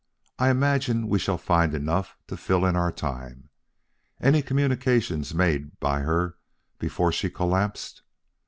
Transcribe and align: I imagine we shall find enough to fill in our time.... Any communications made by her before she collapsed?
I 0.39 0.49
imagine 0.49 1.07
we 1.09 1.19
shall 1.19 1.37
find 1.37 1.75
enough 1.75 2.17
to 2.25 2.35
fill 2.35 2.65
in 2.65 2.75
our 2.75 2.91
time.... 2.91 3.49
Any 4.19 4.41
communications 4.41 5.35
made 5.35 5.79
by 5.79 5.99
her 5.99 6.37
before 6.79 7.11
she 7.11 7.29
collapsed? 7.29 8.01